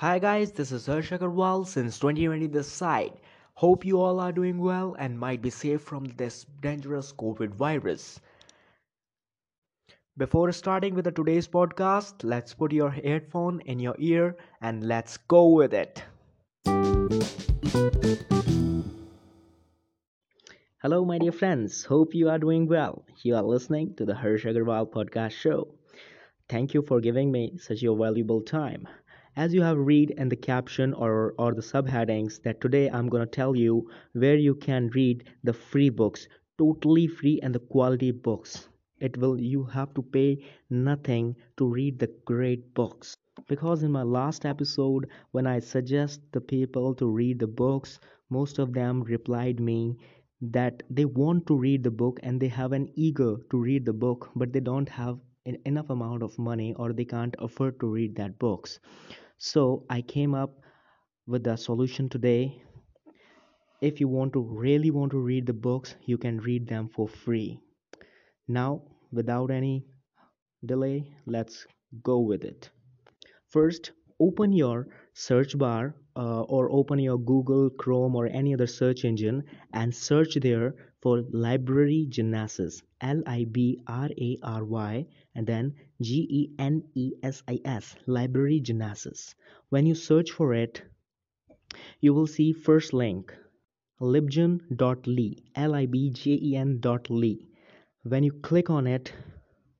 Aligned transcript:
Hi 0.00 0.18
guys, 0.18 0.50
this 0.52 0.72
is 0.72 0.86
Harsh 0.86 1.12
Agarwal 1.12 1.66
since 1.66 1.98
2020 1.98 2.46
this 2.46 2.66
side. 2.66 3.12
Hope 3.52 3.84
you 3.84 4.00
all 4.00 4.18
are 4.18 4.32
doing 4.32 4.56
well 4.56 4.96
and 4.98 5.18
might 5.18 5.42
be 5.42 5.50
safe 5.50 5.82
from 5.82 6.06
this 6.16 6.46
dangerous 6.62 7.12
COVID 7.12 7.50
virus. 7.50 8.18
Before 10.16 10.50
starting 10.52 10.94
with 10.94 11.04
the 11.04 11.12
today's 11.12 11.46
podcast, 11.46 12.24
let's 12.24 12.54
put 12.54 12.72
your 12.72 12.88
headphone 12.88 13.60
in 13.66 13.78
your 13.78 13.94
ear 13.98 14.38
and 14.62 14.88
let's 14.88 15.18
go 15.18 15.48
with 15.48 15.74
it. 15.74 16.02
Hello, 20.78 21.04
my 21.04 21.18
dear 21.18 21.32
friends. 21.32 21.84
Hope 21.84 22.14
you 22.14 22.30
are 22.30 22.38
doing 22.38 22.66
well. 22.66 23.04
You 23.22 23.36
are 23.36 23.42
listening 23.42 23.92
to 23.96 24.06
the 24.06 24.14
Harsh 24.14 24.46
Agarwal 24.46 24.88
podcast 24.90 25.32
show. 25.32 25.68
Thank 26.48 26.72
you 26.72 26.80
for 26.80 27.02
giving 27.02 27.30
me 27.30 27.58
such 27.58 27.82
a 27.82 27.94
valuable 27.94 28.40
time. 28.40 28.88
As 29.34 29.52
you 29.52 29.62
have 29.62 29.76
read 29.76 30.10
in 30.10 30.28
the 30.28 30.36
caption 30.36 30.94
or, 30.94 31.34
or 31.36 31.52
the 31.52 31.62
subheadings 31.62 32.40
that 32.42 32.60
today 32.60 32.88
I'm 32.88 33.08
going 33.08 33.24
to 33.24 33.30
tell 33.30 33.56
you 33.56 33.90
where 34.12 34.36
you 34.36 34.54
can 34.54 34.88
read 34.94 35.24
the 35.42 35.52
free 35.52 35.88
books, 35.88 36.28
totally 36.58 37.08
free 37.08 37.40
and 37.42 37.52
the 37.52 37.58
quality 37.58 38.12
books. 38.12 38.68
It 39.00 39.16
will 39.16 39.40
you 39.40 39.64
have 39.64 39.92
to 39.94 40.02
pay 40.02 40.44
nothing 40.70 41.34
to 41.56 41.66
read 41.66 41.98
the 41.98 42.06
great 42.24 42.72
books. 42.72 43.16
Because 43.48 43.82
in 43.82 43.90
my 43.90 44.04
last 44.04 44.46
episode 44.46 45.08
when 45.32 45.46
I 45.46 45.58
suggest 45.58 46.20
the 46.30 46.40
people 46.40 46.94
to 46.94 47.06
read 47.08 47.40
the 47.40 47.48
books, 47.48 47.98
most 48.28 48.60
of 48.60 48.72
them 48.72 49.02
replied 49.02 49.58
me 49.58 49.96
that 50.40 50.84
they 50.88 51.04
want 51.04 51.46
to 51.48 51.56
read 51.56 51.82
the 51.82 51.90
book 51.90 52.20
and 52.22 52.40
they 52.40 52.48
have 52.48 52.72
an 52.72 52.88
eager 52.94 53.38
to 53.50 53.58
read 53.58 53.86
the 53.86 53.92
book 53.92 54.30
but 54.36 54.52
they 54.52 54.60
don't 54.60 54.88
have 54.90 55.18
enough 55.64 55.90
amount 55.90 56.22
of 56.22 56.38
money 56.38 56.74
or 56.74 56.92
they 56.92 57.04
can't 57.04 57.34
afford 57.38 57.78
to 57.80 57.86
read 57.86 58.16
that 58.16 58.38
books. 58.38 58.78
So 59.38 59.84
i 59.90 60.02
came 60.02 60.34
up 60.34 60.60
with 61.26 61.46
a 61.46 61.56
solution 61.56 62.08
today. 62.08 62.62
If 63.80 64.00
you 64.00 64.08
want 64.08 64.32
to 64.34 64.40
really 64.42 64.90
want 64.90 65.12
to 65.12 65.18
read 65.18 65.46
the 65.46 65.52
books 65.52 65.94
you 66.06 66.18
can 66.18 66.38
read 66.40 66.68
them 66.68 66.88
for 66.88 67.08
free. 67.08 67.60
Now 68.48 68.82
without 69.12 69.50
any 69.50 69.86
delay 70.64 71.12
let's 71.26 71.66
go 72.02 72.20
with 72.20 72.44
it. 72.44 72.70
First 73.48 73.92
open 74.20 74.52
your 74.52 74.88
search 75.14 75.58
bar 75.58 75.94
uh, 76.20 76.42
or 76.54 76.70
open 76.70 76.98
your 76.98 77.18
google 77.18 77.70
chrome 77.70 78.14
or 78.14 78.26
any 78.26 78.54
other 78.54 78.66
search 78.66 79.04
engine 79.04 79.42
and 79.72 79.94
search 79.94 80.34
there 80.46 80.74
for 81.02 81.24
library 81.32 82.06
genesis 82.08 82.82
l-i-b-r-a-r-y 83.00 84.94
and 85.34 85.46
then 85.46 85.74
G-E-N-E-S-I-S, 86.02 87.94
Library 88.06 88.60
Genesis. 88.60 89.34
When 89.68 89.84
you 89.86 89.94
search 89.94 90.30
for 90.30 90.54
it, 90.54 90.82
you 92.00 92.14
will 92.14 92.26
see 92.26 92.52
first 92.52 92.94
link, 92.94 93.34
libgen.ly, 94.00 95.36
L-I-B-J-E-N.ly. 95.54 97.36
When 98.02 98.22
you 98.24 98.32
click 98.32 98.70
on 98.70 98.86
it, 98.86 99.12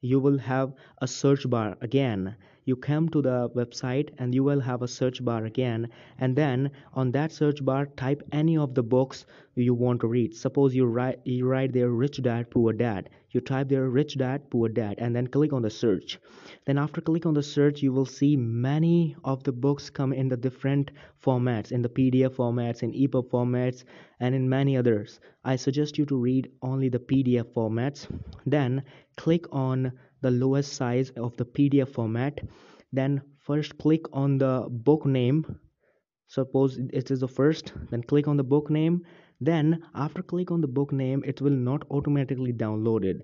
you 0.00 0.18
will 0.20 0.38
have 0.38 0.72
a 1.02 1.06
search 1.06 1.48
bar 1.50 1.76
again 1.82 2.36
you 2.66 2.74
come 2.74 3.08
to 3.08 3.22
the 3.22 3.48
website 3.50 4.10
and 4.18 4.34
you 4.34 4.42
will 4.42 4.58
have 4.58 4.82
a 4.82 4.88
search 4.88 5.24
bar 5.24 5.44
again. 5.44 5.88
And 6.18 6.34
then 6.34 6.72
on 6.94 7.12
that 7.12 7.30
search 7.30 7.64
bar 7.64 7.86
type 7.86 8.24
any 8.32 8.58
of 8.58 8.74
the 8.74 8.82
books 8.82 9.24
you 9.54 9.72
want 9.72 10.00
to 10.00 10.08
read. 10.08 10.34
Suppose 10.34 10.74
you 10.74 10.84
write 10.84 11.20
you 11.24 11.46
write 11.46 11.72
there 11.72 11.90
rich 11.90 12.20
dad 12.20 12.50
poor 12.50 12.72
dad. 12.72 13.08
You 13.30 13.40
type 13.40 13.68
there 13.68 13.88
rich 13.88 14.18
dad 14.18 14.50
poor 14.50 14.68
dad 14.68 14.96
and 14.98 15.14
then 15.14 15.28
click 15.28 15.52
on 15.52 15.62
the 15.62 15.70
search. 15.70 16.18
Then 16.64 16.76
after 16.76 17.00
click 17.00 17.24
on 17.24 17.34
the 17.34 17.42
search 17.42 17.82
you 17.82 17.92
will 17.92 18.04
see 18.04 18.36
many 18.36 19.14
of 19.22 19.44
the 19.44 19.52
books 19.52 19.88
come 19.88 20.12
in 20.12 20.28
the 20.28 20.36
different 20.36 20.90
formats 21.24 21.70
in 21.70 21.82
the 21.82 21.88
pdf 21.88 22.34
formats 22.34 22.82
in 22.82 22.92
epub 22.92 23.30
formats 23.30 23.84
and 24.18 24.34
in 24.34 24.48
many 24.48 24.76
others. 24.76 25.20
I 25.44 25.54
suggest 25.54 25.98
you 25.98 26.06
to 26.06 26.16
read 26.16 26.50
only 26.62 26.88
the 26.88 26.98
pdf 26.98 27.44
formats. 27.54 28.08
Then 28.44 28.82
click 29.16 29.46
on 29.52 29.92
the 30.20 30.30
lowest 30.30 30.72
size 30.72 31.10
of 31.10 31.36
the 31.36 31.44
PDF 31.44 31.88
format 31.88 32.40
then 32.92 33.20
first 33.38 33.76
click 33.78 34.02
on 34.12 34.38
the 34.38 34.66
book 34.70 35.04
name. 35.04 35.58
Suppose 36.28 36.78
it 36.78 37.10
is 37.10 37.20
the 37.20 37.28
first 37.28 37.72
then 37.90 38.02
click 38.02 38.28
on 38.28 38.36
the 38.36 38.44
book 38.44 38.70
name. 38.70 39.02
Then 39.40 39.82
after 39.94 40.22
click 40.22 40.50
on 40.50 40.60
the 40.60 40.68
book 40.68 40.92
name 40.92 41.22
it 41.26 41.40
will 41.40 41.58
not 41.70 41.84
automatically 41.90 42.52
download 42.52 43.04
it. 43.04 43.22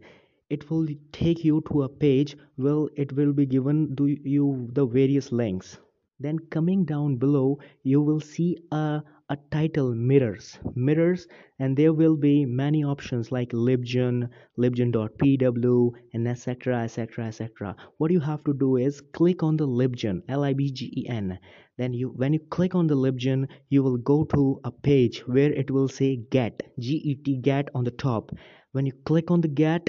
It 0.51 0.71
will 0.71 0.87
take 1.13 1.45
you 1.45 1.63
to 1.71 1.83
a 1.83 1.89
page 1.89 2.37
where 2.57 2.89
it 2.97 3.13
will 3.13 3.33
be 3.33 3.47
given 3.47 3.97
to 3.97 4.07
you 4.07 4.69
the 4.73 4.85
various 4.85 5.33
links 5.33 5.79
then 6.23 6.39
coming 6.51 6.85
down 6.85 7.17
below 7.17 7.59
you 7.83 8.01
will 8.01 8.21
see 8.21 8.57
a 8.71 9.03
a 9.33 9.37
title 9.51 9.95
mirrors. 9.95 10.59
Mirrors 10.75 11.27
and 11.59 11.75
there 11.75 11.95
will 11.95 12.17
be 12.17 12.45
many 12.45 12.85
options 12.85 13.33
like 13.33 13.51
libgen 13.53 14.29
libgen.pw 14.59 15.91
and 16.13 16.29
etc 16.29 16.83
etc 16.83 17.27
etc 17.29 17.75
what 17.97 18.11
you 18.11 18.21
have 18.21 18.45
to 18.45 18.53
do 18.53 18.77
is 18.77 19.01
click 19.01 19.43
on 19.43 19.57
the 19.57 19.67
libgen 19.67 20.21
l-i-b-g-e-n 20.29 21.39
then 21.79 21.95
you 21.95 22.09
when 22.11 22.35
you 22.35 22.41
click 22.51 22.75
on 22.75 22.87
the 22.87 22.97
libgen 22.97 23.49
you 23.71 23.83
will 23.83 23.97
go 23.97 24.25
to 24.25 24.61
a 24.65 24.71
page 24.71 25.21
where 25.27 25.53
it 25.53 25.71
will 25.71 25.89
say 25.89 26.17
get 26.17 26.61
g-e-t 26.79 27.37
get 27.39 27.69
on 27.75 27.85
the 27.85 27.91
top. 27.91 28.33
When 28.73 28.85
you 28.87 28.93
click 29.07 29.31
on 29.31 29.41
the 29.41 29.49
get 29.49 29.89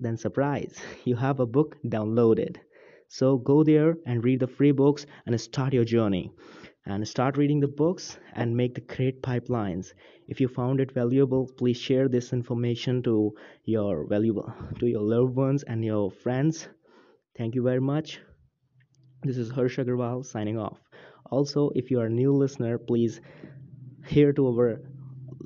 then 0.00 0.16
surprise 0.16 0.80
you 1.04 1.16
have 1.16 1.40
a 1.40 1.46
book 1.46 1.76
downloaded 1.84 2.56
so 3.14 3.38
go 3.38 3.62
there 3.62 3.96
and 4.06 4.24
read 4.24 4.40
the 4.40 4.46
free 4.48 4.72
books 4.72 5.06
and 5.24 5.40
start 5.40 5.72
your 5.72 5.84
journey. 5.84 6.32
And 6.84 7.06
start 7.06 7.36
reading 7.36 7.60
the 7.60 7.68
books 7.68 8.18
and 8.32 8.56
make 8.56 8.74
the 8.74 8.80
great 8.80 9.22
pipelines. 9.22 9.92
If 10.26 10.40
you 10.40 10.48
found 10.48 10.80
it 10.80 10.90
valuable 10.90 11.48
please 11.56 11.76
share 11.76 12.08
this 12.08 12.32
information 12.32 13.04
to 13.04 13.32
your 13.64 14.08
valuable 14.08 14.52
to 14.80 14.86
your 14.88 15.02
loved 15.02 15.36
ones 15.36 15.62
and 15.62 15.84
your 15.84 16.10
friends. 16.10 16.66
Thank 17.38 17.54
you 17.54 17.62
very 17.62 17.80
much. 17.80 18.20
This 19.22 19.38
is 19.38 19.48
Harsh 19.48 19.78
Agarwal 19.78 20.24
signing 20.24 20.58
off. 20.58 20.80
Also 21.30 21.70
if 21.76 21.92
you 21.92 22.00
are 22.00 22.06
a 22.06 22.20
new 22.22 22.32
listener 22.32 22.78
please 22.78 23.20
hear 24.08 24.32
to 24.32 24.48
our 24.48 24.80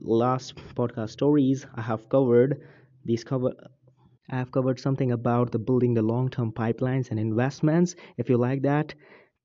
last 0.01 0.57
podcast 0.75 1.11
stories 1.11 1.67
i 1.75 1.83
have 1.83 2.09
covered. 2.09 2.62
These 3.05 3.25
cover 3.25 3.53
I 4.31 4.37
have 4.37 4.53
covered 4.53 4.78
something 4.78 5.12
about 5.12 5.53
the 5.53 5.59
building 5.59 5.94
the 5.94 6.03
long-term 6.03 6.53
pipelines 6.53 7.11
and 7.11 7.19
investments. 7.19 7.94
If 8.16 8.28
you 8.28 8.37
like 8.37 8.62
that, 8.62 8.94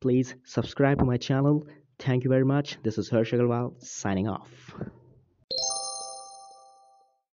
please 0.01 0.35
subscribe 0.43 0.99
to 0.99 1.05
my 1.05 1.17
channel. 1.17 1.65
Thank 1.99 2.23
you 2.23 2.29
very 2.29 2.43
much. 2.43 2.77
This 2.83 2.97
is 2.97 3.09
Harsh 3.09 3.33
Agarwal 3.33 3.81
signing 3.81 4.27
off. 4.27 4.75